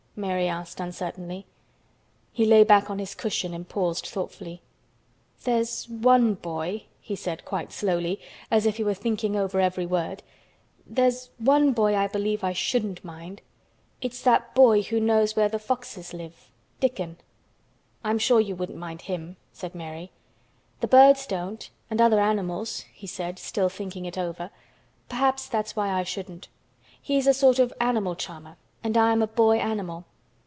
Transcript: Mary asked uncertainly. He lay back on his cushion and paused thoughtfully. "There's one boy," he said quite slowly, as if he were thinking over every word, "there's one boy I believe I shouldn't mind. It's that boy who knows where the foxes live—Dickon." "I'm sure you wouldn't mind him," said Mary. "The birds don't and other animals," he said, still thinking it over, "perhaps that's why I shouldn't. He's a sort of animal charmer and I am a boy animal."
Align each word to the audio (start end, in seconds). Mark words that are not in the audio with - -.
Mary 0.13 0.47
asked 0.49 0.81
uncertainly. 0.81 1.47
He 2.33 2.45
lay 2.45 2.65
back 2.65 2.89
on 2.89 2.99
his 2.99 3.15
cushion 3.15 3.53
and 3.53 3.67
paused 3.67 4.05
thoughtfully. 4.05 4.61
"There's 5.45 5.87
one 5.87 6.33
boy," 6.33 6.83
he 6.99 7.15
said 7.15 7.45
quite 7.45 7.71
slowly, 7.71 8.19
as 8.51 8.65
if 8.65 8.75
he 8.75 8.83
were 8.83 8.93
thinking 8.93 9.37
over 9.37 9.61
every 9.61 9.85
word, 9.85 10.21
"there's 10.85 11.29
one 11.37 11.71
boy 11.71 11.95
I 11.95 12.07
believe 12.09 12.43
I 12.43 12.51
shouldn't 12.51 13.05
mind. 13.05 13.41
It's 14.01 14.21
that 14.23 14.53
boy 14.53 14.81
who 14.83 14.99
knows 14.99 15.37
where 15.37 15.47
the 15.49 15.57
foxes 15.57 16.13
live—Dickon." 16.13 17.17
"I'm 18.03 18.19
sure 18.19 18.41
you 18.41 18.53
wouldn't 18.55 18.77
mind 18.77 19.03
him," 19.03 19.37
said 19.53 19.73
Mary. 19.73 20.11
"The 20.81 20.87
birds 20.87 21.25
don't 21.25 21.67
and 21.89 22.01
other 22.01 22.19
animals," 22.19 22.81
he 22.93 23.07
said, 23.07 23.39
still 23.39 23.69
thinking 23.69 24.05
it 24.05 24.17
over, 24.17 24.51
"perhaps 25.07 25.47
that's 25.47 25.77
why 25.77 25.89
I 25.89 26.03
shouldn't. 26.03 26.49
He's 27.01 27.27
a 27.27 27.33
sort 27.33 27.59
of 27.59 27.73
animal 27.79 28.15
charmer 28.15 28.57
and 28.83 28.97
I 28.97 29.11
am 29.13 29.21
a 29.21 29.27
boy 29.27 29.57
animal." 29.57 30.05